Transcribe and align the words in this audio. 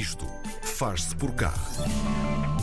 Isto 0.00 0.26
faz-se 0.62 1.14
por 1.14 1.30
cá. 1.34 1.52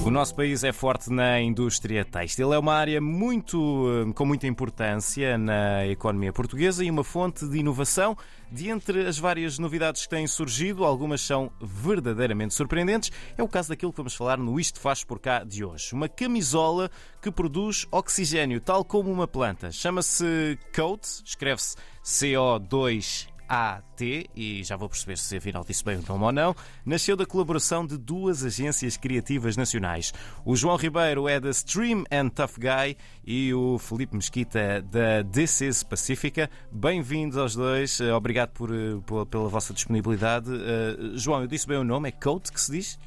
O 0.04 0.10
nosso 0.10 0.34
país 0.34 0.64
é 0.64 0.74
forte 0.74 1.12
na 1.12 1.40
indústria 1.40 2.04
têxtil. 2.04 2.52
É 2.52 2.58
uma 2.58 2.74
área 2.74 3.00
muito, 3.00 3.86
eh, 4.10 4.14
com 4.14 4.26
muita 4.26 4.48
importância 4.48 5.38
na 5.38 5.86
economia 5.86 6.34
portuguesa 6.34 6.84
e 6.84 6.90
uma 6.90 7.04
fonte 7.04 7.48
de 7.48 7.60
inovação. 7.60 8.18
De 8.52 8.70
entre 8.70 9.06
as 9.06 9.20
várias 9.20 9.60
novidades 9.60 10.02
que 10.02 10.10
têm 10.10 10.26
surgido, 10.26 10.84
algumas 10.84 11.22
são 11.22 11.52
verdadeiramente 11.62 12.56
surpreendentes. 12.56 13.12
É 13.38 13.44
o 13.44 13.48
caso 13.48 13.70
daquilo 13.70 13.92
que 13.92 13.98
vamos 13.98 14.16
falar 14.16 14.40
no 14.40 14.60
Isto 14.60 14.80
Faz 14.80 15.04
Por 15.04 15.20
Cá 15.20 15.44
de 15.44 15.64
hoje. 15.64 15.94
Uma 15.94 16.10
camisola 16.10 16.90
que 17.22 17.30
produz 17.30 17.86
oxigênio, 17.92 18.60
tal 18.60 18.84
como 18.84 19.12
uma 19.12 19.28
planta. 19.28 19.72
Chama-se 19.72 20.58
Coat, 20.74 21.08
escreve-se 21.24 21.76
CO2 22.04 23.37
AT, 23.48 24.02
e 24.36 24.64
já 24.64 24.76
vou 24.76 24.90
perceber 24.90 25.18
se 25.18 25.38
afinal 25.38 25.64
disse 25.64 25.84
bem 25.84 25.98
o 25.98 26.04
nome 26.08 26.24
ou 26.26 26.32
não, 26.32 26.56
nasceu 26.86 27.16
da 27.16 27.26
colaboração 27.26 27.86
de 27.86 27.98
duas 27.98 28.44
agências 28.44 28.98
criativas 28.98 29.56
nacionais. 29.56 30.14
O 30.46 30.56
João 30.56 30.76
Ribeiro 30.76 31.28
é 31.28 31.40
da 31.40 31.50
Stream 31.50 32.04
and 32.12 32.30
Tough 32.30 32.58
Guy 32.58 32.98
e 33.26 33.54
o 33.54 33.78
Felipe 33.78 34.16
Mesquita 34.16 34.82
da 34.82 35.22
DCS 35.22 35.84
Pacífica. 35.84 36.50
Bem-vindos 36.72 37.38
aos 37.38 37.56
dois, 37.56 38.00
eh, 38.02 38.14
obrigado 38.14 38.52
por, 38.52 38.74
eh, 38.74 39.00
por, 39.06 39.26
pela 39.26 39.48
vossa 39.48 39.74
disponibilidade. 39.74 40.50
Uh, 40.52 41.18
João, 41.18 41.42
eu 41.42 41.48
disse 41.48 41.68
bem 41.68 41.78
o 41.78 41.84
nome, 41.84 42.10
é 42.10 42.12
Coat 42.12 42.52
que 42.52 42.60
se 42.60 42.72
diz? 42.72 43.00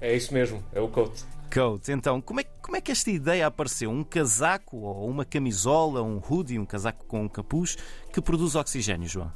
É 0.00 0.16
isso 0.16 0.32
mesmo, 0.32 0.64
é 0.72 0.80
o 0.80 0.88
Coat. 0.88 1.24
Coat. 1.52 1.90
Então, 1.90 2.20
como 2.20 2.40
é, 2.40 2.44
como 2.44 2.76
é 2.76 2.80
que 2.80 2.92
esta 2.92 3.10
ideia 3.10 3.46
apareceu? 3.46 3.90
Um 3.90 4.04
casaco 4.04 4.78
ou 4.78 5.08
uma 5.08 5.24
camisola, 5.24 6.02
um 6.02 6.20
hoodie, 6.20 6.58
um 6.58 6.64
casaco 6.64 7.04
com 7.06 7.24
um 7.24 7.28
capuz 7.28 7.76
que 8.12 8.20
produz 8.20 8.54
oxigênio, 8.54 9.08
João? 9.08 9.32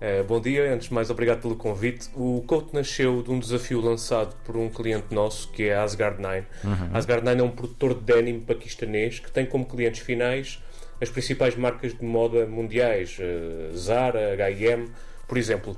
Eh, 0.00 0.22
bom 0.22 0.40
dia, 0.40 0.74
antes 0.74 0.88
de 0.88 0.94
mais, 0.94 1.08
obrigado 1.08 1.40
pelo 1.40 1.56
convite. 1.56 2.08
O 2.14 2.42
Coat 2.46 2.74
nasceu 2.74 3.22
de 3.22 3.30
um 3.30 3.38
desafio 3.38 3.80
lançado 3.80 4.34
por 4.44 4.56
um 4.56 4.68
cliente 4.68 5.14
nosso 5.14 5.48
que 5.50 5.64
é 5.64 5.74
a 5.74 5.82
Asgard 5.82 6.20
9. 6.20 6.44
Uhum. 6.64 6.90
Asgard 6.92 7.24
9 7.24 7.40
é 7.40 7.42
um 7.42 7.50
produtor 7.50 7.94
de 7.94 8.00
denim 8.00 8.40
paquistanês 8.40 9.20
que 9.20 9.30
tem 9.30 9.46
como 9.46 9.64
clientes 9.64 10.00
finais 10.00 10.60
as 11.00 11.08
principais 11.08 11.56
marcas 11.56 11.96
de 11.96 12.04
moda 12.04 12.46
mundiais, 12.46 13.18
uh, 13.18 13.76
Zara, 13.76 14.32
H&M, 14.32 14.88
por 15.26 15.36
exemplo. 15.36 15.76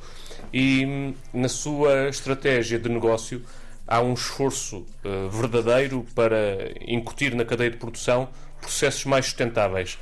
E 0.52 0.84
hum, 0.86 1.14
na 1.32 1.48
sua 1.48 2.08
estratégia 2.08 2.78
de 2.78 2.88
negócio 2.88 3.42
há 3.86 4.00
um 4.00 4.14
esforço 4.14 4.86
uh, 5.04 5.28
verdadeiro 5.30 6.04
para 6.14 6.72
incutir 6.86 7.34
na 7.34 7.44
cadeia 7.44 7.70
de 7.70 7.76
produção 7.76 8.28
processos 8.60 9.04
mais 9.04 9.26
sustentáveis. 9.26 9.98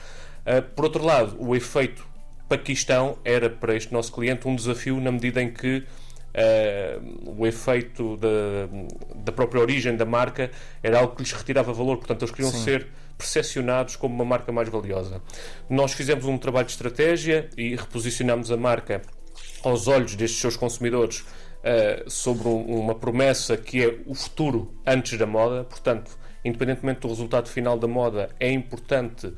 Uh, 0.46 0.62
por 0.74 0.84
outro 0.86 1.04
lado, 1.04 1.36
o 1.38 1.54
efeito 1.54 2.06
Paquistão 2.48 3.18
era 3.24 3.48
para 3.48 3.74
este 3.74 3.92
nosso 3.92 4.12
cliente 4.12 4.46
um 4.46 4.54
desafio 4.54 5.00
na 5.00 5.10
medida 5.10 5.42
em 5.42 5.52
que 5.52 5.78
uh, 6.34 7.38
o 7.38 7.46
efeito 7.46 8.16
da, 8.16 8.28
da, 9.14 9.32
própria 9.32 9.60
origem 9.60 9.96
da 9.96 10.04
marca 10.04 10.50
era 10.82 10.98
algo 10.98 11.14
que 11.14 11.22
lhes 11.22 11.32
retirava 11.32 11.72
valor, 11.72 11.96
portanto 11.98 12.22
eles 12.22 12.34
queriam 12.34 12.50
Sim. 12.50 12.62
ser 12.62 12.88
percepcionados 13.16 13.96
como 13.96 14.14
uma 14.14 14.24
marca 14.24 14.52
mais 14.52 14.68
valiosa. 14.68 15.22
Nós 15.70 15.92
fizemos 15.92 16.24
um 16.26 16.36
trabalho 16.36 16.66
de 16.66 16.72
estratégia 16.72 17.48
e 17.56 17.76
reposicionamos 17.76 18.50
a 18.50 18.56
marca 18.56 19.02
aos 19.62 19.86
olhos 19.88 20.14
destes 20.14 20.40
seus 20.40 20.56
consumidores 20.56 21.20
uh, 21.20 22.10
sobre 22.10 22.48
um, 22.48 22.80
uma 22.80 22.94
promessa 22.94 23.56
que 23.56 23.82
é 23.82 23.98
o 24.06 24.14
futuro 24.14 24.74
antes 24.86 25.16
da 25.18 25.26
moda, 25.26 25.64
portanto, 25.64 26.18
independentemente 26.44 27.00
do 27.00 27.08
resultado 27.08 27.48
final 27.48 27.78
da 27.78 27.88
moda, 27.88 28.28
é 28.38 28.50
importante 28.50 29.32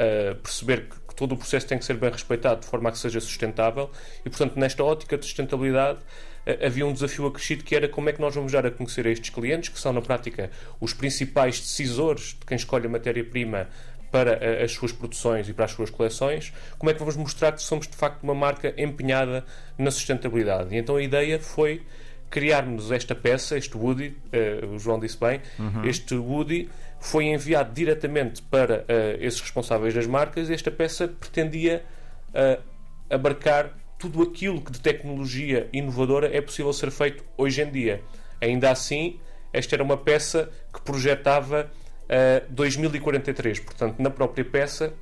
uh, 0.00 0.34
perceber 0.36 0.88
que 1.06 1.14
todo 1.14 1.32
o 1.32 1.36
processo 1.36 1.66
tem 1.66 1.78
que 1.78 1.84
ser 1.84 1.94
bem 1.94 2.10
respeitado 2.10 2.62
de 2.62 2.66
forma 2.66 2.88
a 2.88 2.92
que 2.92 2.98
seja 2.98 3.20
sustentável 3.20 3.90
e, 4.24 4.30
portanto, 4.30 4.56
nesta 4.56 4.82
ótica 4.82 5.18
de 5.18 5.24
sustentabilidade 5.26 5.98
eh, 6.46 6.66
havia 6.66 6.86
um 6.86 6.92
desafio 6.92 7.26
acrescido 7.26 7.62
que 7.62 7.74
era 7.74 7.88
como 7.88 8.08
é 8.08 8.12
que 8.12 8.20
nós 8.20 8.34
vamos 8.34 8.52
dar 8.52 8.64
a 8.64 8.70
conhecer 8.70 9.06
a 9.06 9.10
estes 9.10 9.30
clientes, 9.30 9.68
que 9.68 9.78
são 9.78 9.92
na 9.92 10.00
prática 10.00 10.50
os 10.80 10.94
principais 10.94 11.60
decisores 11.60 12.36
de 12.38 12.46
quem 12.46 12.56
escolhe 12.56 12.86
a 12.86 12.88
matéria-prima 12.88 13.68
para 14.10 14.32
eh, 14.32 14.64
as 14.64 14.72
suas 14.72 14.92
produções 14.92 15.48
e 15.48 15.52
para 15.52 15.66
as 15.66 15.72
suas 15.72 15.90
coleções, 15.90 16.52
como 16.78 16.90
é 16.90 16.94
que 16.94 17.00
vamos 17.00 17.16
mostrar 17.16 17.52
que 17.52 17.62
somos 17.62 17.86
de 17.86 17.96
facto 17.96 18.22
uma 18.22 18.34
marca 18.34 18.74
empenhada 18.76 19.44
na 19.78 19.90
sustentabilidade. 19.90 20.74
E 20.74 20.78
então 20.78 20.96
a 20.96 21.02
ideia 21.02 21.38
foi 21.38 21.82
criarmos 22.30 22.92
esta 22.92 23.14
peça, 23.14 23.58
este 23.58 23.76
Woody, 23.76 24.16
uh, 24.62 24.74
o 24.74 24.78
João 24.78 25.00
disse 25.00 25.18
bem, 25.18 25.40
uhum. 25.58 25.84
este 25.84 26.14
Woody 26.14 26.70
foi 27.00 27.24
enviado 27.24 27.72
diretamente 27.72 28.42
para 28.42 28.80
uh, 28.80 28.84
esses 29.20 29.40
responsáveis 29.40 29.94
das 29.94 30.06
marcas 30.06 30.50
esta 30.50 30.70
peça 30.70 31.08
pretendia 31.08 31.82
uh, 32.28 32.62
abarcar 33.08 33.74
tudo 33.98 34.22
aquilo 34.22 34.60
que 34.60 34.70
de 34.70 34.80
tecnologia 34.80 35.68
inovadora 35.72 36.34
é 36.34 36.40
possível 36.40 36.72
ser 36.72 36.90
feito 36.90 37.24
hoje 37.36 37.60
em 37.60 37.70
dia. 37.70 38.02
Ainda 38.40 38.70
assim, 38.70 39.18
esta 39.52 39.74
era 39.74 39.82
uma 39.82 39.96
peça 39.96 40.50
que 40.72 40.80
projetava 40.80 41.70
2043, 42.48 43.60
portanto, 43.60 44.00
na 44.00 44.10
própria 44.10 44.44
peça 44.44 44.94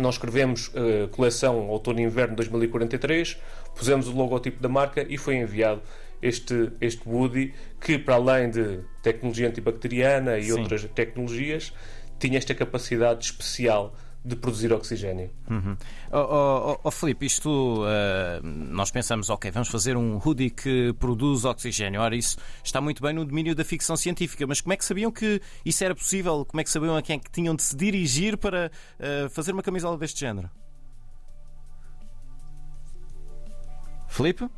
nós 0.00 0.14
escrevemos 0.16 0.68
uh, 0.68 1.08
coleção 1.10 1.68
outono 1.68 2.00
e 2.00 2.02
inverno 2.02 2.36
2043, 2.36 3.38
pusemos 3.74 4.08
o 4.08 4.12
logotipo 4.12 4.60
da 4.62 4.68
marca 4.68 5.04
e 5.08 5.16
foi 5.16 5.36
enviado 5.36 5.82
este, 6.20 6.72
este 6.80 7.08
Woody, 7.08 7.54
que 7.80 7.98
para 7.98 8.14
além 8.14 8.50
de 8.50 8.80
tecnologia 9.02 9.48
antibacteriana 9.48 10.38
e 10.38 10.44
Sim. 10.44 10.52
outras 10.52 10.84
tecnologias, 10.94 11.72
tinha 12.18 12.38
esta 12.38 12.54
capacidade 12.54 13.24
especial 13.24 13.94
de 14.26 14.34
produzir 14.34 14.72
oxigênio. 14.72 15.30
Uhum. 15.48 15.76
Oh, 16.10 16.72
oh, 16.72 16.80
oh, 16.82 16.90
Filipe, 16.90 17.24
isto 17.24 17.84
uh, 17.84 18.42
nós 18.42 18.90
pensamos, 18.90 19.30
ok, 19.30 19.52
vamos 19.52 19.68
fazer 19.68 19.96
um 19.96 20.18
hoodie 20.18 20.50
que 20.50 20.92
produz 20.98 21.44
oxigênio. 21.44 22.00
Ora, 22.00 22.16
isso 22.16 22.36
está 22.64 22.80
muito 22.80 23.00
bem 23.00 23.14
no 23.14 23.24
domínio 23.24 23.54
da 23.54 23.64
ficção 23.64 23.96
científica, 23.96 24.44
mas 24.44 24.60
como 24.60 24.72
é 24.72 24.76
que 24.76 24.84
sabiam 24.84 25.12
que 25.12 25.40
isso 25.64 25.84
era 25.84 25.94
possível? 25.94 26.44
Como 26.44 26.60
é 26.60 26.64
que 26.64 26.70
sabiam 26.70 26.96
a 26.96 27.02
quem 27.02 27.16
é 27.16 27.18
que 27.20 27.30
tinham 27.30 27.54
de 27.54 27.62
se 27.62 27.76
dirigir 27.76 28.36
para 28.36 28.70
uh, 28.98 29.30
fazer 29.30 29.52
uma 29.52 29.62
camisola 29.62 29.96
deste 29.96 30.18
género? 30.18 30.50
Filipe? 34.08 34.48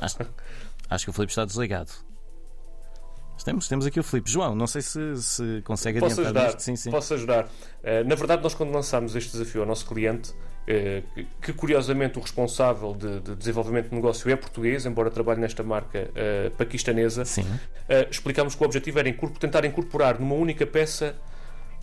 Acho, 0.00 0.18
acho 0.90 1.04
que 1.04 1.10
o 1.10 1.12
Filipe 1.12 1.32
está 1.32 1.44
desligado. 1.44 1.90
Temos, 3.44 3.68
temos 3.68 3.86
aqui 3.86 4.00
o 4.00 4.02
Filipe. 4.02 4.30
João, 4.30 4.54
não 4.54 4.66
sei 4.66 4.82
se, 4.82 5.16
se 5.22 5.62
consegue 5.64 6.00
Posso 6.00 6.20
adiantar 6.20 6.46
ajudar, 6.46 6.60
sim, 6.60 6.76
sim. 6.76 6.90
Posso 6.90 7.14
ajudar. 7.14 7.44
Uh, 7.44 8.06
na 8.06 8.14
verdade, 8.14 8.42
nós 8.42 8.54
quando 8.54 8.72
lançámos 8.72 9.14
este 9.14 9.32
desafio 9.32 9.60
ao 9.60 9.66
nosso 9.66 9.86
cliente, 9.86 10.30
uh, 10.30 11.26
que, 11.40 11.52
curiosamente 11.52 12.18
o 12.18 12.20
responsável 12.20 12.94
de, 12.94 13.20
de, 13.20 13.34
desenvolvimento 13.36 13.90
de 13.90 13.94
negócio 13.94 14.30
é 14.30 14.36
português, 14.36 14.84
embora 14.86 15.10
trabalhe 15.10 15.40
nesta 15.40 15.62
marca 15.62 16.10
uh, 16.10 16.50
paquistanesa, 16.56 17.22
explicámos 18.10 18.54
que 18.54 18.62
o 18.62 18.66
objetivo 18.66 18.98
era 18.98 19.12
tentar 19.38 19.64
incorporar 19.64 20.18
numa 20.18 20.34
única 20.34 20.66
peça 20.66 21.14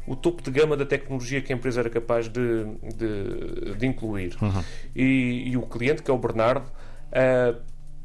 o 0.07 0.15
topo 0.15 0.43
de 0.43 0.51
gama 0.51 0.77
da 0.77 0.85
tecnologia 0.85 1.41
que 1.41 1.51
a 1.51 1.55
empresa 1.55 1.79
era 1.79 1.89
capaz 1.89 2.27
de, 2.27 2.65
de, 2.95 3.75
de 3.75 3.87
incluir. 3.87 4.37
Uhum. 4.39 4.63
E, 4.95 5.49
e, 5.49 5.57
o 5.57 5.63
cliente, 5.63 6.03
que 6.03 6.11
é 6.11 6.13
o 6.13 6.17
Bernardo, 6.17 6.69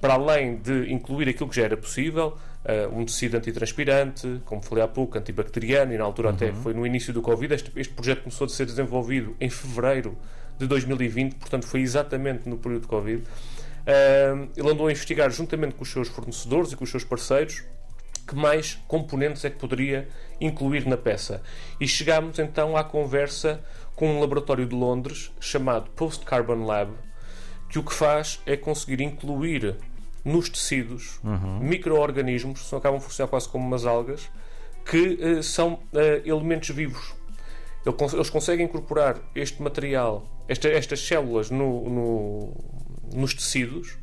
para 0.01 0.15
além 0.15 0.57
de 0.57 0.93
incluir 0.93 1.29
aquilo 1.29 1.49
que 1.49 1.57
já 1.57 1.65
era 1.65 1.77
possível, 1.77 2.37
uh, 2.65 2.99
um 2.99 3.05
tecido 3.05 3.37
antitranspirante, 3.37 4.41
como 4.45 4.63
falei 4.63 4.83
há 4.83 4.89
pouco, 4.89 5.19
antibacteriano, 5.19 5.93
e 5.93 5.99
na 5.99 6.05
altura 6.05 6.29
uhum. 6.29 6.35
até 6.35 6.53
foi 6.53 6.73
no 6.73 6.87
início 6.87 7.13
do 7.13 7.21
Covid. 7.21 7.55
Este, 7.55 7.71
este, 7.77 7.93
projeto 7.93 8.23
começou 8.23 8.47
a 8.47 8.49
ser 8.49 8.67
desenvolvido 8.67 9.37
em 9.41 9.51
fevereiro 9.51 10.17
de 10.59 10.67
2020, 10.67 11.35
portanto 11.35 11.67
foi 11.67 11.81
exatamente 11.81 12.49
no 12.49 12.57
período 12.57 12.83
de 12.83 12.89
Covid. 12.89 13.23
Uh, 13.23 14.49
ele 14.57 14.71
andou 14.71 14.87
a 14.87 14.93
investigar 14.93 15.31
juntamente 15.31 15.75
com 15.75 15.83
os 15.83 15.91
seus 15.91 16.09
fornecedores 16.09 16.73
e 16.73 16.77
com 16.77 16.85
os 16.85 16.91
seus 16.91 17.05
parceiros 17.05 17.63
que 18.27 18.37
mais 18.37 18.79
componentes 18.87 19.45
é 19.45 19.51
que 19.51 19.59
poderia 19.59 20.09
incluir 20.41 20.87
na 20.87 20.97
peça. 20.97 21.43
E 21.81 21.89
chegámos 21.89 22.39
então 22.39 22.77
à 22.77 22.85
conversa 22.85 23.61
com 23.97 24.09
um 24.09 24.21
laboratório 24.21 24.67
de 24.67 24.75
Londres 24.75 25.33
chamado 25.41 25.91
Post 25.91 26.25
Carbon 26.25 26.65
Lab, 26.65 26.93
que 27.69 27.79
o 27.79 27.83
que 27.83 27.93
faz 27.93 28.41
é 28.47 28.57
conseguir 28.57 29.01
incluir 29.01 29.77
nos 30.25 30.49
tecidos 30.49 31.21
uhum. 31.25 31.61
micro-organismos, 31.61 32.61
que 32.69 32.75
acabam 32.75 32.99
a 32.99 33.01
funcionar 33.01 33.29
quase 33.29 33.49
como 33.49 33.67
umas 33.67 33.87
algas, 33.87 34.31
que 34.85 35.19
uh, 35.23 35.43
são 35.43 35.75
uh, 35.75 35.99
elementos 36.25 36.71
vivos. 36.71 37.15
Eles 38.13 38.29
conseguem 38.29 38.67
incorporar 38.67 39.19
este 39.35 39.63
material, 39.63 40.25
esta, 40.47 40.69
estas 40.69 41.01
células 41.01 41.51
no, 41.51 41.89
no, 41.89 42.57
nos 43.15 43.33
tecidos 43.33 43.97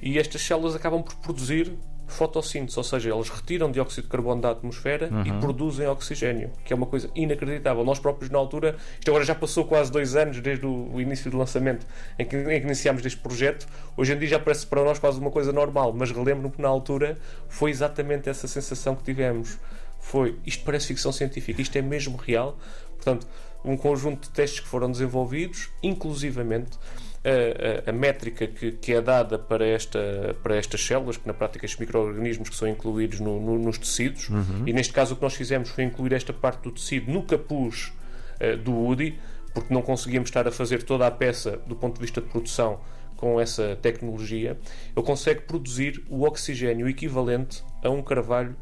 e 0.00 0.18
estas 0.18 0.42
células 0.42 0.76
acabam 0.76 1.02
por 1.02 1.16
produzir 1.16 1.76
fotossíntese, 2.08 2.76
ou 2.78 2.82
seja, 2.82 3.14
eles 3.14 3.28
retiram 3.28 3.70
dióxido 3.70 4.04
de 4.04 4.10
carbono 4.10 4.40
da 4.40 4.50
atmosfera 4.50 5.08
uhum. 5.12 5.22
e 5.24 5.32
produzem 5.40 5.86
oxigênio, 5.86 6.50
que 6.64 6.72
é 6.72 6.76
uma 6.76 6.86
coisa 6.86 7.10
inacreditável. 7.14 7.84
Nós 7.84 7.98
próprios, 7.98 8.30
na 8.30 8.38
altura, 8.38 8.76
isto 8.98 9.08
agora 9.10 9.24
já 9.24 9.34
passou 9.34 9.64
quase 9.64 9.92
dois 9.92 10.16
anos 10.16 10.40
desde 10.40 10.66
o 10.66 11.00
início 11.00 11.30
do 11.30 11.36
lançamento 11.36 11.86
em 12.18 12.24
que, 12.24 12.36
em 12.36 12.60
que 12.60 12.66
iniciámos 12.66 13.04
este 13.04 13.20
projeto, 13.20 13.66
hoje 13.96 14.12
em 14.12 14.18
dia 14.18 14.28
já 14.28 14.38
parece 14.38 14.66
para 14.66 14.82
nós 14.82 14.98
quase 14.98 15.20
uma 15.20 15.30
coisa 15.30 15.52
normal, 15.52 15.92
mas 15.92 16.10
relembro-me 16.10 16.50
que 16.50 16.62
na 16.62 16.68
altura 16.68 17.18
foi 17.48 17.70
exatamente 17.70 18.28
essa 18.28 18.48
sensação 18.48 18.96
que 18.96 19.04
tivemos. 19.04 19.58
Foi, 20.00 20.38
isto 20.46 20.64
parece 20.64 20.86
ficção 20.86 21.12
científica, 21.12 21.60
isto 21.60 21.76
é 21.76 21.82
mesmo 21.82 22.16
real. 22.16 22.58
Portanto, 22.96 23.26
um 23.64 23.76
conjunto 23.76 24.22
de 24.22 24.30
testes 24.30 24.60
que 24.60 24.68
foram 24.68 24.90
desenvolvidos, 24.90 25.68
inclusivamente 25.82 26.78
a, 27.24 27.88
a, 27.88 27.90
a 27.90 27.92
métrica 27.92 28.46
que, 28.46 28.72
que, 28.72 28.92
é 28.92 29.00
dada 29.00 29.38
para, 29.38 29.66
esta, 29.66 30.36
para 30.42 30.56
estas 30.56 30.84
células, 30.84 31.16
que 31.16 31.26
na 31.26 31.34
prática 31.34 31.66
são 31.66 31.80
micro-organismos 31.80 32.48
que 32.48 32.56
são 32.56 32.68
incluídos 32.68 33.20
no, 33.20 33.40
no, 33.40 33.58
nos 33.58 33.78
tecidos, 33.78 34.28
uhum. 34.28 34.62
e 34.66 34.72
neste 34.72 34.92
caso 34.92 35.14
o 35.14 35.16
que 35.16 35.22
nós 35.22 35.34
fizemos 35.34 35.68
foi 35.70 35.84
incluir 35.84 36.12
esta 36.12 36.32
parte 36.32 36.62
do 36.62 36.70
tecido 36.70 37.10
no 37.10 37.22
capuz 37.22 37.92
uh, 38.40 38.56
do 38.58 38.74
UDI, 38.74 39.18
porque 39.52 39.72
não 39.72 39.82
conseguíamos 39.82 40.28
estar 40.28 40.46
a 40.46 40.52
fazer 40.52 40.82
toda 40.82 41.06
a 41.06 41.10
peça 41.10 41.58
do 41.66 41.74
ponto 41.74 41.94
de 41.94 42.00
vista 42.00 42.20
de 42.20 42.28
produção 42.28 42.80
com 43.16 43.40
essa 43.40 43.76
tecnologia, 43.82 44.56
ele 44.96 45.04
consegue 45.04 45.40
produzir 45.40 46.04
o 46.08 46.22
oxigênio 46.22 46.88
equivalente 46.88 47.64
a 47.82 47.90
um 47.90 48.00
carvalho 48.00 48.56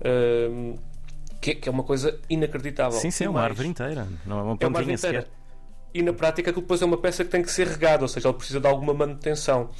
uh, 0.00 0.78
que, 1.40 1.68
é 1.68 1.70
uma 1.70 1.82
coisa 1.82 2.18
inacreditável. 2.28 2.98
Sim, 2.98 3.10
sim, 3.10 3.24
é 3.24 3.28
uma 3.28 3.40
árvore 3.40 3.68
inteira, 3.68 4.06
não 4.24 4.38
é 4.38 4.42
uma 4.42 4.54
é 4.54 4.56
pontinha 4.56 4.98
sequer. 4.98 5.26
E 5.94 6.02
na 6.02 6.12
prática 6.12 6.50
aquilo 6.50 6.62
depois 6.62 6.82
é 6.82 6.84
uma 6.84 6.98
peça 6.98 7.24
que 7.24 7.30
tem 7.30 7.40
que 7.40 7.50
ser 7.50 7.68
regada, 7.68 8.02
ou 8.02 8.08
seja, 8.08 8.28
ele 8.28 8.36
precisa 8.36 8.58
de 8.58 8.66
alguma 8.66 8.92
manutenção. 8.92 9.70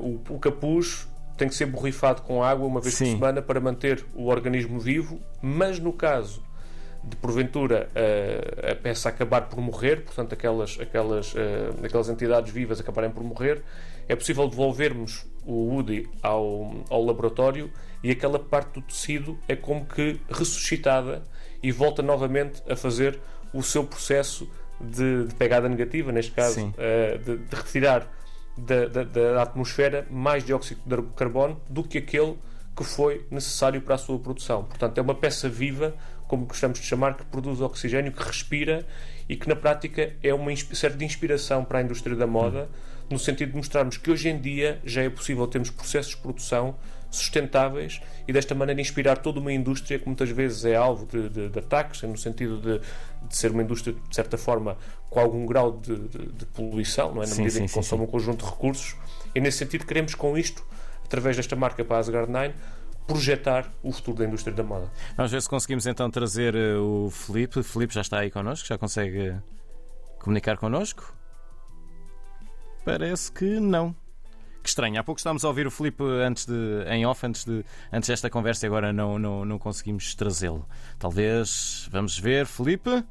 Uh, 0.00 0.20
o, 0.30 0.34
o, 0.36 0.38
capuz 0.38 1.08
tem 1.36 1.48
que 1.48 1.56
ser 1.56 1.66
borrifado 1.66 2.22
com 2.22 2.42
água 2.42 2.64
uma 2.64 2.80
vez 2.80 2.94
sim. 2.94 3.04
por 3.04 3.10
semana 3.10 3.42
para 3.42 3.60
manter 3.60 4.06
o 4.14 4.28
organismo 4.28 4.78
vivo, 4.78 5.20
mas 5.42 5.80
no 5.80 5.92
caso 5.92 6.40
de 7.02 7.16
porventura 7.16 7.90
uh, 7.94 8.70
a 8.70 8.74
peça 8.76 9.08
acabar 9.08 9.48
por 9.48 9.60
morrer, 9.60 10.04
portanto 10.04 10.32
aquelas, 10.34 10.78
aquelas, 10.80 11.34
uh, 11.34 11.84
aquelas 11.84 12.08
entidades 12.08 12.52
vivas 12.52 12.78
acabarem 12.78 13.10
por 13.10 13.24
morrer, 13.24 13.62
é 14.08 14.14
possível 14.14 14.46
devolvermos 14.48 15.26
o 15.44 15.74
UDI 15.74 16.08
ao, 16.22 16.84
ao 16.88 17.04
laboratório 17.04 17.72
e 18.04 18.10
aquela 18.12 18.38
parte 18.38 18.74
do 18.74 18.82
tecido 18.82 19.36
é 19.48 19.56
como 19.56 19.84
que 19.84 20.20
ressuscitada 20.30 21.24
e 21.60 21.72
volta 21.72 22.02
novamente 22.02 22.62
a 22.70 22.76
fazer 22.76 23.18
o 23.52 23.62
seu 23.62 23.82
processo 23.84 24.48
de, 24.80 25.26
de 25.26 25.34
pegada 25.34 25.68
negativa, 25.68 26.12
neste 26.12 26.32
caso, 26.32 26.60
uh, 26.68 27.18
de, 27.18 27.36
de, 27.38 27.56
retirar 27.56 28.06
da, 28.56 28.86
da, 28.86 29.04
da, 29.04 29.42
atmosfera 29.42 30.06
mais 30.10 30.44
dióxido 30.44 30.80
de 30.84 31.02
carbono 31.14 31.60
do 31.68 31.82
que 31.82 31.98
aquele 31.98 32.36
que 32.76 32.84
foi 32.84 33.26
necessário 33.30 33.80
para 33.82 33.96
a 33.96 33.98
sua 33.98 34.18
produção. 34.18 34.64
Portanto, 34.64 34.98
é 34.98 35.02
uma 35.02 35.14
peça 35.14 35.48
viva, 35.48 35.94
como 36.28 36.46
gostamos 36.46 36.78
de 36.78 36.86
chamar, 36.86 37.16
que 37.16 37.24
produz 37.24 37.60
oxigênio, 37.60 38.12
que 38.12 38.22
respira 38.22 38.86
e 39.28 39.36
que 39.36 39.48
na 39.48 39.56
prática 39.56 40.12
é 40.22 40.32
uma 40.32 40.52
de 40.52 41.04
inspiração 41.04 41.64
para 41.64 41.80
a 41.80 41.82
indústria 41.82 42.14
da 42.14 42.26
moda, 42.26 42.68
no 43.10 43.18
sentido 43.18 43.50
de 43.50 43.56
mostrarmos 43.56 43.96
que 43.96 44.10
hoje 44.10 44.28
em 44.28 44.38
dia 44.38 44.80
já 44.84 45.02
é 45.02 45.10
possível 45.10 45.46
termos 45.46 45.70
processos 45.70 46.14
de 46.14 46.18
produção 46.18 46.76
sustentáveis 47.10 48.00
e 48.26 48.32
desta 48.32 48.54
maneira 48.54 48.80
inspirar 48.80 49.16
toda 49.18 49.40
uma 49.40 49.52
indústria 49.52 49.98
que 49.98 50.06
muitas 50.06 50.28
vezes 50.30 50.64
é 50.64 50.76
alvo 50.76 51.06
de, 51.06 51.28
de, 51.28 51.48
de 51.48 51.58
ataques, 51.58 52.02
no 52.02 52.16
sentido 52.16 52.60
de, 52.60 52.80
de, 53.26 53.36
ser 53.36 53.50
uma 53.50 53.62
indústria, 53.62 53.94
de 54.08 54.14
certa 54.14 54.36
forma, 54.36 54.76
com 55.08 55.20
algum 55.20 55.46
grau 55.46 55.72
de, 55.72 55.96
poluição, 56.54 57.14
não 57.14 57.22
é? 57.22 57.26
na 57.26 57.32
sim, 57.32 57.42
medida 57.42 57.58
sim, 57.58 57.62
em 57.62 57.66
que 57.66 57.72
sim, 57.72 57.74
consome 57.74 58.02
um 58.02 58.06
conjunto 58.06 58.44
de 58.44 58.50
recursos. 58.50 58.96
E 59.34 59.40
nesse 59.40 59.58
sentido 59.58 59.86
queremos 59.86 60.14
com 60.14 60.36
isto, 60.36 60.64
através 61.04 61.36
desta 61.36 61.56
marca 61.56 61.84
para 61.84 61.96
a 61.96 62.00
Asgard 62.00 62.30
9, 62.30 62.54
projetar 63.06 63.72
o 63.82 63.90
futuro 63.90 64.18
da 64.18 64.26
indústria 64.26 64.54
da 64.54 64.62
moda. 64.62 64.90
Vamos 65.16 65.32
ver 65.32 65.40
se 65.40 65.48
conseguimos 65.48 65.86
então 65.86 66.10
trazer 66.10 66.54
eh, 66.54 66.76
o 66.76 67.08
Felipe. 67.10 67.62
Felipe 67.62 67.94
já 67.94 68.02
está 68.02 68.18
aí 68.18 68.30
connosco, 68.30 68.68
já 68.68 68.76
consegue 68.76 69.34
comunicar 70.18 70.58
connosco? 70.58 71.14
Parece 72.84 73.32
que 73.32 73.58
não. 73.58 73.96
Que 74.68 74.72
estranho. 74.72 75.00
Há 75.00 75.02
pouco 75.02 75.18
estávamos 75.18 75.46
a 75.46 75.48
ouvir 75.48 75.66
o 75.66 75.70
Filipe 75.70 76.04
antes 76.04 76.44
de, 76.44 76.84
em 76.90 77.06
off, 77.06 77.24
antes, 77.24 77.42
de, 77.42 77.64
antes 77.90 78.06
desta 78.06 78.28
conversa 78.28 78.66
e 78.66 78.68
agora 78.68 78.92
não, 78.92 79.18
não, 79.18 79.42
não 79.42 79.58
conseguimos 79.58 80.14
trazê-lo. 80.14 80.68
Talvez. 80.98 81.88
Vamos 81.90 82.18
ver, 82.18 82.44
Filipe. 82.44 83.02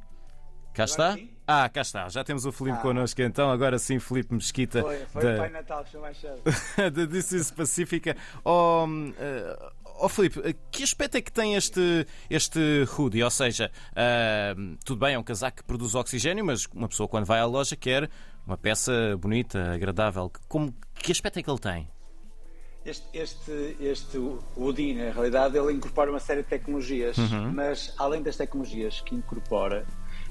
Cá 0.71 0.85
está? 0.85 1.13
Sim. 1.15 1.31
Ah, 1.47 1.67
cá 1.67 1.81
está. 1.81 2.07
Já 2.09 2.23
temos 2.23 2.45
o 2.45 2.51
Filipe 2.51 2.77
ah. 2.77 2.81
connosco 2.81 3.19
então. 3.23 3.49
Agora 3.49 3.79
sim, 3.79 3.97
Filipe 3.97 4.35
Mesquita. 4.35 4.83
Foi, 4.83 4.99
foi 5.07 5.23
da... 5.23 5.33
o 5.33 5.37
Pai 5.37 5.49
Natal, 5.49 5.83
que 5.83 5.97
mais 5.97 6.17
cedo. 6.17 6.43
da 7.09 7.17
is 7.17 7.49
Pacífica. 7.49 8.15
Oh, 8.45 8.85
uh, 8.85 9.71
oh 9.99 10.09
Filipe, 10.09 10.55
que 10.69 10.83
aspecto 10.83 11.17
é 11.17 11.21
que 11.23 11.31
tem 11.31 11.55
este, 11.55 12.05
este 12.29 12.59
hoodie? 12.95 13.23
Ou 13.23 13.31
seja, 13.31 13.71
uh, 13.93 14.77
tudo 14.85 14.99
bem, 14.99 15.15
é 15.15 15.19
um 15.19 15.23
casaco 15.23 15.57
que 15.57 15.63
produz 15.63 15.95
oxigênio, 15.95 16.45
mas 16.45 16.67
uma 16.67 16.87
pessoa 16.87 17.09
quando 17.09 17.25
vai 17.25 17.39
à 17.39 17.45
loja 17.45 17.75
quer 17.75 18.07
uma 18.47 18.57
peça 18.57 19.17
bonita, 19.17 19.73
agradável. 19.73 20.31
Como, 20.47 20.73
que 20.95 21.11
aspecto 21.11 21.37
é 21.39 21.43
que 21.43 21.49
ele 21.49 21.59
tem? 21.59 21.87
Este, 22.85 23.05
este, 23.13 23.75
este 23.81 24.17
UDI, 24.55 24.93
na 24.93 25.11
realidade, 25.11 25.57
ele 25.57 25.73
incorpora 25.73 26.09
uma 26.09 26.21
série 26.21 26.41
de 26.41 26.47
tecnologias, 26.47 27.17
uhum. 27.17 27.51
mas 27.51 27.93
além 27.97 28.23
das 28.23 28.37
tecnologias 28.37 29.01
que 29.01 29.13
incorpora, 29.13 29.85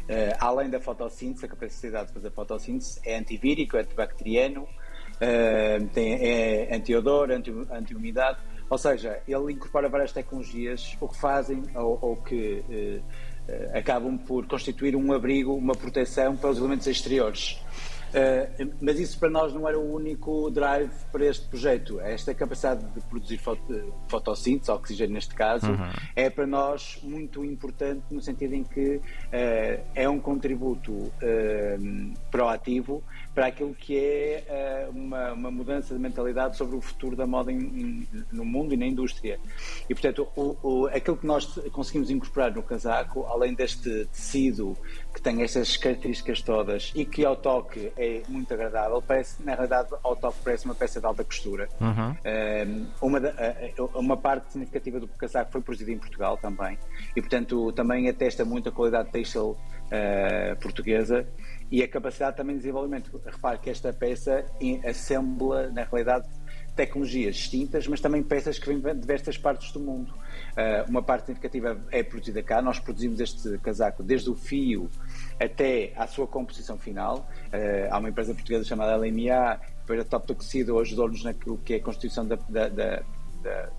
uh, 0.09 0.37
além 0.41 0.71
da 0.71 0.81
fotossíntese, 0.81 1.45
a 1.45 1.49
capacidade 1.49 2.09
de 2.09 2.15
fazer 2.15 2.31
fotossíntese, 2.31 2.99
é 3.05 3.19
antivírico, 3.19 3.77
é 3.77 3.83
antibacteriano, 3.83 4.63
uh, 4.63 5.87
tem, 5.93 6.15
é 6.15 6.75
antiodor, 6.75 7.31
anti, 7.31 7.53
anti-umidade, 7.71 8.39
ou 8.71 8.79
seja, 8.79 9.21
ele 9.29 9.53
incorpora 9.53 9.91
várias 9.91 10.13
tecnologias, 10.13 10.97
o 10.99 11.07
que 11.07 11.19
fazem 11.19 11.63
ou, 11.75 11.99
ou 12.01 12.17
que 12.17 12.65
uh, 12.71 13.77
acabam 13.77 14.17
por 14.17 14.47
constituir 14.47 14.97
um 14.97 15.13
abrigo, 15.13 15.55
uma 15.55 15.75
proteção 15.75 16.35
para 16.35 16.49
os 16.49 16.57
elementos 16.57 16.87
exteriores. 16.87 17.61
Uh, 18.17 18.73
mas 18.81 18.99
isso 18.99 19.19
para 19.19 19.29
nós 19.29 19.53
não 19.53 19.69
era 19.69 19.79
o 19.79 19.95
único 19.95 20.51
drive 20.51 20.91
para 21.13 21.27
este 21.27 21.47
projeto. 21.49 22.01
Esta 22.01 22.33
capacidade 22.33 22.83
de 22.95 23.01
produzir 23.03 23.37
foto, 23.37 23.93
fotossíntese, 24.09 24.71
oxigênio 24.71 25.13
neste 25.13 25.35
caso, 25.35 25.71
uhum. 25.71 25.91
é 26.15 26.31
para 26.31 26.47
nós 26.47 26.99
muito 27.03 27.45
importante 27.45 28.03
no 28.11 28.23
sentido 28.23 28.55
em 28.55 28.65
que 28.65 28.97
uh, 28.97 29.03
é 29.95 30.09
um 30.09 30.19
contributo 30.37 30.93
uh, 30.93 31.13
proativo 32.31 33.03
para 33.35 33.47
aquilo 33.47 33.75
que 33.75 33.99
é 33.99 34.89
uma, 34.91 35.33
uma, 35.33 35.51
mudança 35.51 35.95
de 35.95 36.01
mentalidade 36.01 36.57
sobre 36.57 36.77
o 36.77 36.81
futuro 36.81 37.15
da 37.15 37.27
moda 37.27 37.53
em, 37.53 37.59
em, 37.59 38.09
no 38.33 38.45
mundo 38.45 38.73
e 38.73 38.77
na 38.77 38.87
indústria. 38.87 39.39
E, 39.89 39.95
portanto, 39.95 40.29
o, 40.35 40.57
o, 40.63 40.87
aquilo 40.87 41.17
que 41.17 41.27
nós 41.27 41.45
conseguimos 41.71 42.11
incorporar 42.11 42.55
no 42.55 42.63
casaco, 42.63 43.27
além 43.27 43.55
deste 43.55 44.07
tecido 44.07 44.77
que 45.13 45.21
tem 45.21 45.43
estas 45.43 45.77
características 45.77 46.41
todas 46.41 46.93
e 46.95 47.05
que 47.05 47.25
ao 47.25 47.37
toque 47.37 47.93
é 47.97 48.23
muito 48.29 48.53
agradável. 48.55 49.03
Parece, 49.03 49.43
na 49.43 49.55
realidade, 49.55 49.91
ao 50.03 50.17
toque 50.17 50.39
parece 50.43 50.65
uma 50.65 50.75
peça 50.75 51.01
de 51.01 51.07
alta 51.07 51.25
costura. 51.25 51.69
Uhum. 51.81 52.17
Um, 53.03 53.07
uma, 53.07 53.21
uma 53.95 54.17
parte 54.17 54.53
significativa 54.53 54.99
do 54.99 55.09
casaco 55.09 55.53
foi 55.53 55.61
produzida 55.61 55.93
em 55.93 55.99
Portugal 55.99 56.39
também 56.39 56.79
e, 57.15 57.21
portanto, 57.21 57.73
também 57.73 58.09
atesta 58.09 58.45
muito 58.45 58.69
a 58.69 58.73
qualidade 58.73 59.11
têxtil 59.11 59.57
uh, 60.27 60.57
portuguesa 60.61 61.27
e 61.71 61.83
a 61.83 61.89
capacidade 61.89 62.37
também 62.37 62.57
de 62.57 62.63
desenvolvimento. 62.63 63.21
Repare 63.25 63.59
que 63.59 63.71
esta 63.71 63.93
peça 63.93 64.45
assembla, 64.85 65.69
na 65.71 65.85
realidade, 65.85 66.29
tecnologias 66.77 67.37
distintas, 67.37 67.89
mas 67.89 68.01
também 68.01 68.23
peças 68.23 68.59
que 68.59 68.67
vêm 68.67 68.79
de 68.79 69.01
diversas 69.01 69.39
partes 69.39 69.73
do 69.73 69.81
mundo. 69.81 70.13
Uh, 70.13 70.89
uma 70.89 71.03
parte 71.03 71.27
significativa 71.27 71.81
é 71.91 72.03
produzida 72.03 72.43
cá, 72.43 72.61
nós 72.61 72.79
produzimos 72.79 73.19
este 73.19 73.59
casaco 73.59 74.03
desde 74.03 74.29
o 74.29 74.35
fio 74.35 74.91
até 75.41 75.93
à 75.97 76.07
sua 76.07 76.27
composição 76.27 76.79
final. 76.79 77.29
Uh, 77.47 77.89
há 77.91 77.99
uma 77.99 78.11
empresa 78.11 78.35
portuguesa 78.35 78.65
chamada 78.65 78.95
LMA, 78.97 79.59
depois 79.81 80.01
a 80.01 80.05
Top 80.05 80.35
Tecido 80.35 80.79
ajudou-nos 80.79 81.25
naquilo 81.25 81.57
que 81.59 81.75
é 81.75 81.77
a 81.79 81.81
constituição 81.81 82.27
da, 82.27 82.37
da, 82.49 82.69
da, 82.69 83.03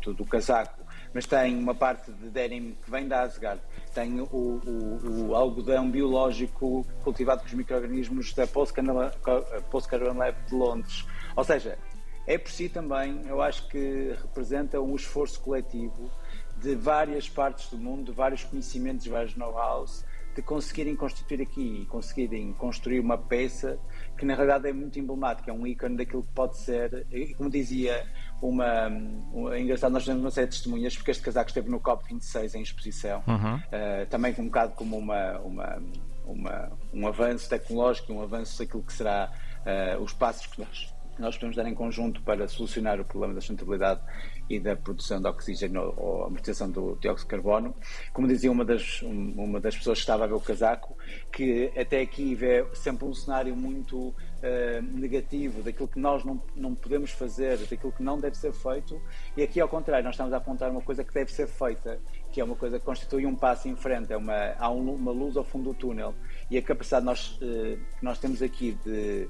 do, 0.01 0.13
do 0.13 0.25
casaco 0.25 0.86
mas 1.13 1.25
tem 1.25 1.57
uma 1.57 1.73
parte 1.73 2.11
de 2.11 2.29
denim 2.29 2.77
que 2.83 2.91
vem 2.91 3.07
da 3.07 3.21
Asgard, 3.21 3.61
tem 3.93 4.19
o, 4.19 4.25
o, 4.25 5.27
o 5.29 5.35
algodão 5.35 5.89
biológico 5.89 6.85
cultivado 7.03 7.41
com 7.41 7.47
os 7.47 7.53
micro-organismos 7.53 8.33
da 8.33 8.45
Postcardon 8.47 10.13
Lab 10.17 10.37
de 10.47 10.55
Londres. 10.55 11.05
Ou 11.35 11.43
seja, 11.43 11.77
é 12.25 12.37
por 12.37 12.51
si 12.51 12.67
também, 12.67 13.21
eu 13.27 13.41
acho 13.41 13.67
que 13.69 14.15
representa 14.21 14.81
um 14.81 14.95
esforço 14.95 15.39
coletivo 15.39 16.11
de 16.57 16.75
várias 16.75 17.29
partes 17.29 17.69
do 17.69 17.77
mundo, 17.77 18.05
de 18.05 18.11
vários 18.11 18.43
conhecimentos, 18.43 19.03
de 19.03 19.09
vários 19.09 19.35
know-hows, 19.35 20.03
de 20.35 20.41
conseguirem 20.41 20.95
constituir 20.95 21.41
aqui 21.41 21.81
e 21.81 21.85
conseguirem 21.85 22.53
construir 22.53 22.99
uma 22.99 23.17
peça 23.17 23.79
que 24.17 24.25
na 24.25 24.33
realidade 24.35 24.67
é 24.67 24.73
muito 24.73 24.99
emblemática, 24.99 25.51
é 25.51 25.53
um 25.53 25.65
ícone 25.65 25.97
daquilo 25.97 26.23
que 26.23 26.33
pode 26.33 26.57
ser, 26.57 27.05
como 27.37 27.49
dizia 27.49 28.03
uma, 28.41 28.87
uma 29.31 29.55
é 29.55 29.61
engraçado, 29.61 29.91
nós 29.91 30.05
temos 30.05 30.21
uma 30.21 30.31
série 30.31 30.47
de 30.47 30.53
testemunhas, 30.53 30.95
porque 30.95 31.11
este 31.11 31.23
casaco 31.23 31.49
esteve 31.49 31.69
no 31.69 31.79
COP26 31.79 32.55
em 32.55 32.61
exposição, 32.61 33.23
uhum. 33.27 33.55
uh, 33.55 34.05
também 34.09 34.33
um 34.37 34.45
bocado 34.45 34.73
como 34.73 34.97
uma, 34.97 35.39
uma, 35.39 35.83
uma, 36.25 36.71
um 36.93 37.07
avanço 37.07 37.49
tecnológico, 37.49 38.11
um 38.11 38.21
avanço 38.21 38.59
daquilo 38.59 38.83
que 38.83 38.93
será 38.93 39.31
uh, 39.61 40.01
os 40.01 40.13
passos 40.13 40.47
que 40.47 40.59
nós 40.59 40.96
nós 41.19 41.35
podemos 41.35 41.55
dar 41.55 41.67
em 41.67 41.73
conjunto 41.73 42.21
para 42.21 42.47
solucionar 42.47 42.99
o 42.99 43.05
problema 43.05 43.33
da 43.33 43.41
sustentabilidade 43.41 44.01
e 44.49 44.59
da 44.59 44.75
produção 44.75 45.21
de 45.21 45.27
oxigênio 45.27 45.93
ou 45.97 46.25
amortização 46.25 46.69
do 46.69 46.97
dióxido 46.99 47.27
de 47.27 47.31
carbono. 47.31 47.75
Como 48.13 48.27
dizia 48.27 48.51
uma 48.51 48.63
das, 48.63 49.01
uma 49.01 49.59
das 49.59 49.75
pessoas 49.75 49.97
que 49.97 50.03
estava 50.03 50.23
a 50.23 50.27
ver 50.27 50.33
o 50.33 50.39
casaco, 50.39 50.95
que 51.31 51.71
até 51.77 52.01
aqui 52.01 52.33
vê 52.35 52.65
sempre 52.73 53.05
um 53.05 53.13
cenário 53.13 53.55
muito 53.55 53.97
uh, 53.97 54.81
negativo 54.93 55.61
daquilo 55.61 55.87
que 55.87 55.99
nós 55.99 56.23
não, 56.23 56.41
não 56.55 56.75
podemos 56.75 57.11
fazer, 57.11 57.57
daquilo 57.57 57.91
que 57.91 58.03
não 58.03 58.19
deve 58.19 58.37
ser 58.37 58.53
feito, 58.53 59.01
e 59.35 59.43
aqui 59.43 59.59
ao 59.59 59.67
contrário, 59.67 60.05
nós 60.05 60.13
estamos 60.13 60.33
a 60.33 60.37
apontar 60.37 60.71
uma 60.71 60.81
coisa 60.81 61.03
que 61.03 61.13
deve 61.13 61.31
ser 61.31 61.47
feita, 61.47 61.99
que 62.31 62.39
é 62.39 62.43
uma 62.43 62.55
coisa 62.55 62.79
que 62.79 62.85
constitui 62.85 63.25
um 63.25 63.35
passo 63.35 63.67
em 63.67 63.75
frente, 63.75 64.13
é 64.13 64.17
uma, 64.17 64.53
há 64.57 64.69
um, 64.69 64.93
uma 64.93 65.11
luz 65.11 65.35
ao 65.37 65.43
fundo 65.43 65.71
do 65.71 65.73
túnel. 65.73 66.13
E 66.49 66.57
a 66.57 66.61
capacidade 66.61 67.05
nós, 67.05 67.37
que 67.39 68.03
nós 68.03 68.19
temos 68.19 68.41
aqui 68.41 68.77
de 68.85 69.29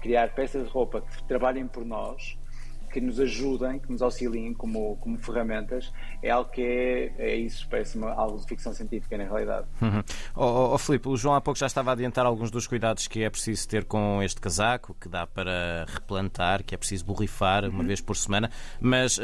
criar 0.00 0.34
peças 0.34 0.64
de 0.64 0.70
roupa 0.70 1.00
que 1.00 1.24
trabalhem 1.24 1.66
por 1.66 1.84
nós 1.84 2.38
que 2.92 3.00
nos 3.00 3.18
ajudem, 3.18 3.78
que 3.78 3.90
nos 3.90 4.02
auxiliem 4.02 4.52
como, 4.52 4.96
como 4.96 5.16
ferramentas, 5.16 5.90
é 6.22 6.30
algo 6.30 6.50
que 6.50 6.62
é, 6.62 7.14
é 7.18 7.36
isso, 7.36 7.66
parece-me 7.68 8.04
algo 8.04 8.38
de 8.38 8.46
ficção 8.46 8.74
científica 8.74 9.16
na 9.16 9.24
realidade. 9.24 9.66
Uhum. 9.80 10.02
Oh, 10.36 10.74
oh, 10.74 10.78
Filipe, 10.78 11.08
o 11.08 11.16
João 11.16 11.34
há 11.34 11.40
pouco 11.40 11.58
já 11.58 11.66
estava 11.66 11.90
a 11.90 11.92
adiantar 11.94 12.26
alguns 12.26 12.50
dos 12.50 12.66
cuidados 12.66 13.08
que 13.08 13.22
é 13.22 13.30
preciso 13.30 13.66
ter 13.66 13.84
com 13.84 14.22
este 14.22 14.40
casaco, 14.40 14.94
que 15.00 15.08
dá 15.08 15.26
para 15.26 15.86
replantar, 15.88 16.62
que 16.62 16.74
é 16.74 16.78
preciso 16.78 17.04
borrifar 17.06 17.64
uma 17.64 17.80
uhum. 17.80 17.86
vez 17.86 18.00
por 18.00 18.14
semana, 18.16 18.50
mas 18.78 19.16
uh, 19.16 19.22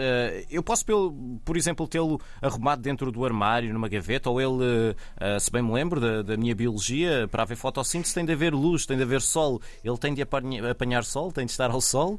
eu 0.50 0.62
posso, 0.62 0.84
pelo, 0.84 1.12
por 1.44 1.56
exemplo, 1.56 1.86
tê-lo 1.86 2.18
arrumado 2.40 2.80
dentro 2.80 3.12
do 3.12 3.24
armário, 3.24 3.72
numa 3.72 3.88
gaveta, 3.88 4.30
ou 4.30 4.40
ele, 4.40 4.92
uh, 4.92 5.38
se 5.38 5.50
bem 5.50 5.62
me 5.62 5.72
lembro 5.72 6.00
da, 6.00 6.22
da, 6.22 6.36
minha 6.36 6.54
biologia, 6.54 7.28
para 7.30 7.42
haver 7.42 7.56
fotossíntese 7.56 8.14
tem 8.14 8.24
de 8.24 8.32
haver 8.32 8.54
luz, 8.54 8.86
tem 8.86 8.96
de 8.96 9.02
haver 9.02 9.20
sol, 9.20 9.60
ele 9.84 9.98
tem 9.98 10.14
de 10.14 10.22
apanhar 10.22 11.04
sol, 11.04 11.30
tem 11.30 11.44
de 11.44 11.52
estar 11.52 11.70
ao 11.70 11.80
sol. 11.80 12.18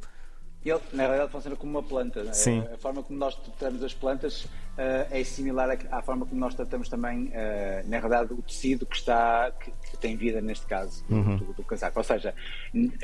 Ele, 0.64 0.80
na 0.92 1.04
realidade, 1.04 1.32
funciona 1.32 1.56
como 1.56 1.72
uma 1.72 1.84
planta. 1.84 2.24
Né? 2.24 2.34
Sim. 2.34 2.60
A, 2.74 2.78
forma 2.78 3.02
como 3.02 3.18
nós 3.18 3.34
tratamos 3.36 3.82
as 3.82 3.94
plantas 3.94 4.44
uh, 4.44 5.08
é 5.10 5.24
similar 5.24 5.78
à, 5.90 6.02
forma 6.02 6.26
como 6.26 6.40
nós 6.40 6.54
tratamos 6.54 6.90
também, 6.90 7.28
uh, 7.28 7.88
na 7.88 7.98
realidade, 7.98 8.34
o 8.34 8.42
tecido 8.42 8.86
que 8.86 8.98
está, 8.98 9.52
que, 9.52 9.72
que 9.72 9.98
tem 9.98 10.18
vida 10.18 10.42
neste 10.42 10.66
caso, 10.66 11.04
uhum. 11.10 11.38
do, 11.38 11.54
do, 11.54 11.64
casaco. 11.64 12.00
Ou 12.00 12.04
seja, 12.04 12.36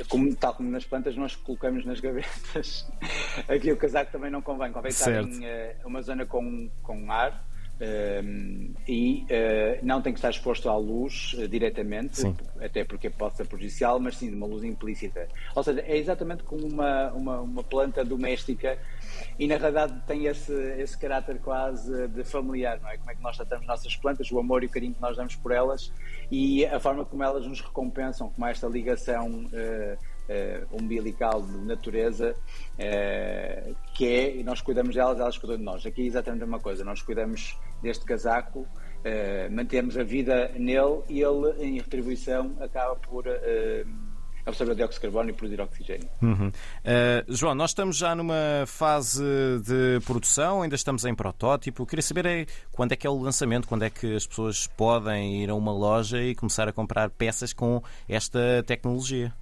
como, 0.09 0.35
tal 0.35 0.53
como 0.53 0.69
nas 0.69 0.83
plantas, 0.83 1.15
nós 1.15 1.35
colocamos 1.35 1.85
nas 1.85 2.01
gavetas. 2.01 2.85
Aqui 3.47 3.71
o 3.71 3.77
casaco 3.77 4.11
também 4.11 4.29
não 4.29 4.41
convém. 4.41 4.71
Convém 4.73 4.91
certo. 4.91 5.29
estar 5.29 5.45
em 5.45 5.45
uh, 5.45 5.87
uma 5.87 6.01
zona 6.01 6.25
com, 6.25 6.69
com 6.83 7.09
ar 7.09 7.54
um, 7.81 8.73
e 8.87 9.25
uh, 9.25 9.85
não 9.85 10.01
tem 10.01 10.13
que 10.13 10.19
estar 10.19 10.29
exposto 10.29 10.69
à 10.69 10.77
luz 10.77 11.33
uh, 11.33 11.47
diretamente, 11.47 12.21
sim. 12.21 12.35
até 12.61 12.85
porque 12.85 13.09
pode 13.09 13.35
ser 13.35 13.45
prejudicial, 13.45 13.99
mas 13.99 14.15
sim 14.15 14.29
de 14.29 14.35
uma 14.35 14.47
luz 14.47 14.63
implícita. 14.63 15.27
Ou 15.53 15.61
seja, 15.61 15.81
é 15.81 15.97
exatamente 15.97 16.43
como 16.43 16.65
uma, 16.65 17.11
uma, 17.11 17.41
uma 17.41 17.63
planta 17.63 18.05
doméstica 18.05 18.77
e 19.37 19.47
na 19.47 19.57
realidade 19.57 20.01
tem 20.07 20.25
esse, 20.25 20.53
esse 20.79 20.97
caráter 20.97 21.39
quase 21.39 22.07
de 22.07 22.23
familiar, 22.23 22.79
não 22.81 22.89
é? 22.89 22.97
Como 22.97 23.11
é 23.11 23.15
que 23.15 23.21
nós 23.21 23.35
tratamos 23.35 23.67
nossas 23.67 23.95
plantas, 23.95 24.31
o 24.31 24.39
amor 24.39 24.63
e 24.63 24.67
o 24.67 24.69
carinho 24.69 24.93
que 24.93 25.01
nós 25.01 25.17
damos 25.17 25.35
por 25.35 25.51
elas 25.51 25.91
e 26.31 26.65
a 26.65 26.79
forma 26.79 27.03
como 27.03 27.23
elas 27.23 27.45
nos 27.45 27.59
recompensam, 27.59 28.29
como 28.29 28.47
esta 28.47 28.67
ligação. 28.67 29.45
Uh, 29.45 30.14
uh, 30.29 30.75
umbilical 30.75 31.41
de 31.41 31.57
natureza, 31.65 32.35
uh, 32.35 33.75
que 33.93 34.07
é, 34.07 34.35
e 34.37 34.43
nós 34.43 34.61
cuidamos 34.61 34.95
delas, 34.95 35.19
elas 35.19 35.37
cuidam 35.37 35.57
de 35.57 35.63
nós. 35.63 35.85
Aqui 35.85 36.03
é 36.03 36.05
exatamente 36.05 36.43
a 36.43 36.45
mesma 36.45 36.59
coisa, 36.59 36.83
nós 36.83 37.01
cuidamos 37.01 37.57
deste 37.81 38.05
casaco, 38.05 38.59
uh, 38.59 39.51
mantemos 39.51 39.97
a 39.97 40.03
vida 40.03 40.51
nele 40.55 41.01
e 41.09 41.21
ele, 41.21 41.51
em 41.59 41.77
retribuição, 41.77 42.55
acaba 42.59 42.95
por 42.95 43.25
absorver 44.45 44.75
dióxido 44.75 44.95
de 44.95 45.01
carbono 45.01 45.29
e 45.29 45.33
produzir 45.33 45.61
oxigênio. 45.61 46.07
Uhum. 46.21 46.47
Uh, 46.49 46.53
João, 47.27 47.55
nós 47.55 47.71
estamos 47.71 47.97
já 47.97 48.15
numa 48.15 48.65
fase 48.67 49.23
de 49.63 49.99
produção, 50.05 50.61
ainda 50.61 50.75
estamos 50.75 51.03
em 51.05 51.15
protótipo. 51.15 51.85
Queria 51.85 52.03
saber 52.03 52.25
é, 52.25 52.45
quando 52.71 52.91
é 52.91 52.95
que 52.95 53.07
é 53.07 53.09
o 53.09 53.19
lançamento, 53.19 53.67
quando 53.67 53.83
é 53.83 53.89
que 53.89 54.15
as 54.15 54.27
pessoas 54.27 54.67
podem 54.67 55.43
ir 55.43 55.49
a 55.49 55.55
uma 55.55 55.73
loja 55.73 56.21
e 56.21 56.35
começar 56.35 56.67
a 56.67 56.73
comprar 56.73 57.09
peças 57.09 57.53
com 57.53 57.81
esta 58.07 58.63
tecnologia. 58.65 59.33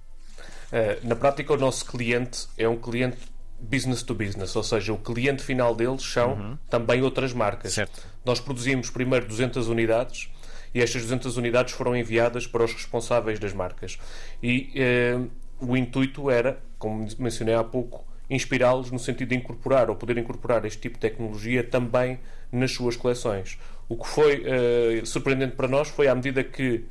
Eh, 0.72 0.98
na 1.02 1.16
prática, 1.16 1.52
o 1.52 1.56
nosso 1.56 1.84
cliente 1.86 2.46
é 2.56 2.68
um 2.68 2.76
cliente 2.76 3.18
business 3.60 4.02
to 4.02 4.14
business, 4.14 4.54
ou 4.56 4.62
seja, 4.62 4.92
o 4.92 4.98
cliente 4.98 5.42
final 5.42 5.74
deles 5.74 6.02
são 6.02 6.34
uhum. 6.34 6.58
também 6.68 7.02
outras 7.02 7.32
marcas. 7.32 7.72
Certo. 7.72 8.02
Nós 8.24 8.40
produzimos 8.40 8.90
primeiro 8.90 9.26
200 9.26 9.68
unidades 9.68 10.28
e 10.74 10.82
estas 10.82 11.02
200 11.02 11.36
unidades 11.36 11.72
foram 11.72 11.96
enviadas 11.96 12.46
para 12.46 12.64
os 12.64 12.72
responsáveis 12.72 13.38
das 13.38 13.52
marcas. 13.52 13.98
E 14.42 14.70
eh, 14.74 15.18
o 15.60 15.76
intuito 15.76 16.30
era, 16.30 16.58
como 16.78 17.06
mencionei 17.18 17.54
há 17.54 17.64
pouco, 17.64 18.04
inspirá-los 18.28 18.90
no 18.90 18.98
sentido 18.98 19.28
de 19.28 19.36
incorporar 19.36 19.88
ou 19.88 19.96
poder 19.96 20.18
incorporar 20.18 20.64
este 20.64 20.80
tipo 20.80 20.94
de 20.94 21.00
tecnologia 21.00 21.62
também 21.62 22.18
nas 22.50 22.72
suas 22.72 22.96
coleções. 22.96 23.58
O 23.88 23.96
que 23.96 24.08
foi 24.08 24.42
eh, 24.44 25.02
surpreendente 25.04 25.56
para 25.56 25.68
nós 25.68 25.88
foi 25.88 26.08
à 26.08 26.14
medida 26.14 26.42
que 26.42 26.84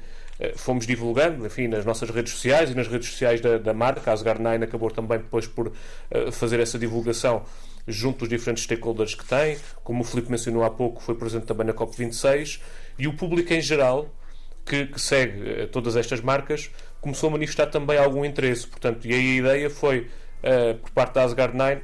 fomos 0.56 0.86
divulgando, 0.86 1.46
enfim, 1.46 1.68
nas 1.68 1.86
nossas 1.86 2.10
redes 2.10 2.34
sociais 2.34 2.72
e 2.72 2.76
nas 2.76 2.88
redes 2.88 3.10
sociais 3.10 3.40
da, 3.40 3.58
da 3.58 3.74
marca. 3.74 4.12
A 4.12 4.16
Asgard9 4.16 4.64
acabou 4.64 4.90
também 4.90 5.20
depois 5.20 5.48
por 5.48 5.68
uh, 5.68 6.32
fazer 6.32 6.60
essa 6.60 6.78
divulgação 6.78 7.44
junto 7.88 8.20
dos 8.20 8.30
diferentes 8.30 8.64
stakeholders 8.64 9.14
que 9.14 9.26
tem. 9.26 9.58
Como 9.84 10.02
o 10.02 10.04
Filipe 10.04 10.32
mencionou 10.32 10.64
há 10.64 10.70
pouco, 10.70 11.02
foi 11.02 11.16
presente 11.16 11.46
também 11.46 11.68
na 11.68 11.74
COP26 11.74 12.60
e 12.98 13.08
o 13.08 13.16
público 13.16 13.54
em 13.54 13.62
geral 13.62 14.10
que, 14.66 14.88
que 14.88 15.00
segue 15.00 15.64
uh, 15.64 15.68
todas 15.68 15.96
estas 15.96 16.22
marcas 16.22 16.70
começou 17.00 17.30
a 17.30 17.32
manifestar 17.34 17.68
também 17.68 17.98
algum 17.98 18.26
interesse. 18.26 18.66
Portanto, 18.66 19.06
e 19.06 19.14
aí 19.14 19.20
a 19.20 19.36
ideia 19.36 19.70
foi, 19.70 20.10
por 20.82 20.92
parte 20.92 21.16
da 21.16 21.28
Asgard9, 21.28 21.82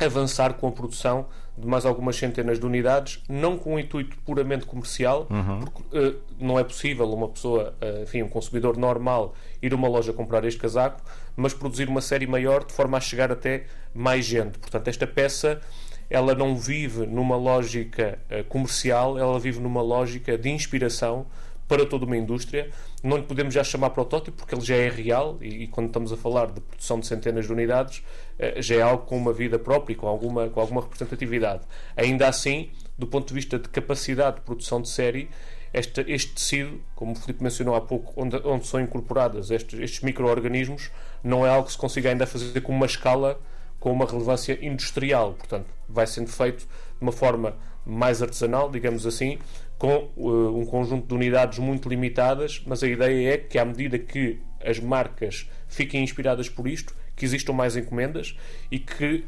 avançar 0.00 0.54
com 0.54 0.68
a 0.68 0.72
produção 0.72 1.28
de 1.56 1.66
mais 1.66 1.86
algumas 1.86 2.16
centenas 2.16 2.58
de 2.58 2.66
unidades, 2.66 3.22
não 3.28 3.56
com 3.56 3.74
um 3.74 3.78
intuito 3.78 4.16
puramente 4.24 4.66
comercial, 4.66 5.26
uhum. 5.30 5.60
porque 5.60 5.98
uh, 5.98 6.20
não 6.38 6.58
é 6.58 6.64
possível 6.64 7.10
uma 7.12 7.28
pessoa, 7.28 7.74
uh, 7.80 8.02
enfim, 8.02 8.22
um 8.22 8.28
consumidor 8.28 8.76
normal, 8.76 9.34
ir 9.62 9.72
a 9.72 9.76
uma 9.76 9.88
loja 9.88 10.12
comprar 10.12 10.44
este 10.44 10.60
casaco, 10.60 11.00
mas 11.34 11.54
produzir 11.54 11.88
uma 11.88 12.00
série 12.00 12.26
maior 12.26 12.64
de 12.64 12.72
forma 12.72 12.98
a 12.98 13.00
chegar 13.00 13.32
até 13.32 13.64
mais 13.94 14.24
gente. 14.24 14.58
Portanto, 14.58 14.88
esta 14.88 15.06
peça 15.06 15.60
ela 16.08 16.34
não 16.34 16.56
vive 16.56 17.06
numa 17.06 17.36
lógica 17.36 18.18
uh, 18.30 18.44
comercial, 18.44 19.18
ela 19.18 19.38
vive 19.40 19.60
numa 19.60 19.82
lógica 19.82 20.36
de 20.38 20.50
inspiração 20.50 21.26
para 21.68 21.84
toda 21.86 22.04
uma 22.04 22.16
indústria. 22.16 22.70
Não 23.02 23.16
lhe 23.16 23.22
podemos 23.22 23.52
já 23.52 23.64
chamar 23.64 23.90
protótipo 23.90 24.36
porque 24.36 24.54
ele 24.54 24.64
já 24.64 24.76
é 24.76 24.88
real 24.88 25.38
e, 25.40 25.64
e, 25.64 25.66
quando 25.66 25.88
estamos 25.88 26.12
a 26.12 26.16
falar 26.16 26.46
de 26.46 26.60
produção 26.60 27.00
de 27.00 27.06
centenas 27.06 27.46
de 27.46 27.52
unidades 27.52 28.02
eh, 28.38 28.60
já 28.62 28.76
é 28.76 28.82
algo 28.82 29.04
com 29.04 29.16
uma 29.16 29.32
vida 29.32 29.58
própria 29.58 29.94
e 29.94 29.96
com 29.96 30.06
alguma, 30.06 30.48
com 30.48 30.60
alguma 30.60 30.80
representatividade. 30.80 31.62
Ainda 31.96 32.28
assim, 32.28 32.70
do 32.96 33.06
ponto 33.06 33.28
de 33.28 33.34
vista 33.34 33.58
de 33.58 33.68
capacidade 33.68 34.36
de 34.36 34.42
produção 34.42 34.80
de 34.80 34.88
série, 34.88 35.28
este, 35.74 36.04
este 36.08 36.34
tecido, 36.34 36.80
como 36.94 37.12
o 37.12 37.14
Filipe 37.14 37.42
mencionou 37.42 37.74
há 37.74 37.80
pouco, 37.80 38.12
onde, 38.16 38.36
onde 38.44 38.66
são 38.66 38.80
incorporados 38.80 39.50
estes, 39.50 39.78
estes 39.78 40.00
micro-organismos, 40.00 40.90
não 41.22 41.44
é 41.44 41.50
algo 41.50 41.66
que 41.66 41.72
se 41.72 41.78
consiga 41.78 42.08
ainda 42.08 42.26
fazer 42.26 42.60
com 42.60 42.72
uma 42.72 42.86
escala 42.86 43.38
com 43.78 43.92
uma 43.92 44.06
relevância 44.06 44.58
industrial. 44.64 45.34
Portanto, 45.34 45.66
vai 45.88 46.06
sendo 46.06 46.28
feito 46.28 46.60
de 46.60 46.68
uma 47.00 47.12
forma 47.12 47.56
mais 47.84 48.20
artesanal, 48.22 48.70
digamos 48.70 49.06
assim, 49.06 49.38
com 49.78 50.10
uh, 50.16 50.58
um 50.58 50.64
conjunto 50.64 51.06
de 51.06 51.14
unidades 51.14 51.58
muito 51.58 51.88
limitadas, 51.88 52.62
mas 52.66 52.82
a 52.82 52.88
ideia 52.88 53.34
é 53.34 53.36
que, 53.36 53.58
à 53.58 53.64
medida 53.64 53.98
que 53.98 54.40
as 54.64 54.80
marcas 54.80 55.48
fiquem 55.68 56.02
inspiradas 56.02 56.48
por 56.48 56.66
isto, 56.66 56.94
que 57.14 57.24
existam 57.24 57.52
mais 57.52 57.76
encomendas 57.76 58.36
e 58.70 58.78
que 58.78 59.24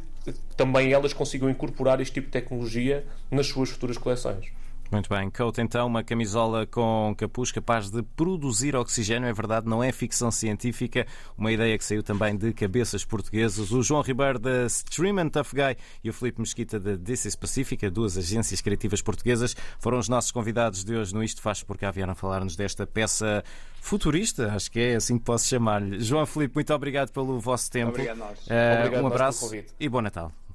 também 0.56 0.92
elas 0.92 1.12
consigam 1.12 1.48
incorporar 1.48 2.00
este 2.00 2.14
tipo 2.14 2.26
de 2.26 2.32
tecnologia 2.32 3.04
nas 3.30 3.46
suas 3.46 3.70
futuras 3.70 3.96
coleções. 3.96 4.46
Muito 4.90 5.10
bem, 5.10 5.30
Coat 5.30 5.60
então, 5.60 5.86
uma 5.86 6.02
camisola 6.02 6.66
com 6.66 7.14
capuz 7.16 7.52
capaz 7.52 7.90
de 7.90 8.02
produzir 8.02 8.74
oxigênio, 8.74 9.28
é 9.28 9.32
verdade, 9.34 9.68
não 9.68 9.84
é 9.84 9.92
ficção 9.92 10.30
científica, 10.30 11.06
uma 11.36 11.52
ideia 11.52 11.76
que 11.76 11.84
saiu 11.84 12.02
também 12.02 12.34
de 12.34 12.54
cabeças 12.54 13.04
portuguesas. 13.04 13.70
O 13.70 13.82
João 13.82 14.00
Ribeiro 14.00 14.38
da 14.38 14.64
Stream 14.64 15.18
and 15.18 15.28
Tough 15.28 15.52
Guy 15.52 15.76
e 16.02 16.08
o 16.08 16.12
Felipe 16.12 16.40
Mesquita 16.40 16.80
da 16.80 16.96
DC 16.96 17.36
Pacífica, 17.36 17.90
duas 17.90 18.16
agências 18.16 18.62
criativas 18.62 19.02
portuguesas, 19.02 19.54
foram 19.78 19.98
os 19.98 20.08
nossos 20.08 20.30
convidados 20.30 20.82
de 20.82 20.96
hoje 20.96 21.14
no 21.14 21.22
Isto 21.22 21.42
Faz 21.42 21.62
Por 21.62 21.76
Cá, 21.76 21.90
vieram 21.90 22.14
falar-nos 22.14 22.56
desta 22.56 22.86
peça 22.86 23.44
futurista, 23.82 24.52
acho 24.54 24.70
que 24.70 24.80
é 24.80 24.96
assim 24.96 25.18
que 25.18 25.24
posso 25.24 25.46
chamar-lhe. 25.46 26.00
João 26.00 26.24
Felipe, 26.24 26.54
muito 26.54 26.72
obrigado 26.72 27.12
pelo 27.12 27.38
vosso 27.38 27.70
tempo. 27.70 27.90
Obrigado, 27.90 28.16
nós. 28.16 28.38
Uh, 28.46 28.78
obrigado 28.78 29.02
um 29.02 29.06
abraço 29.06 29.50
e 29.78 29.88
bom 29.88 30.00
Natal. 30.00 30.32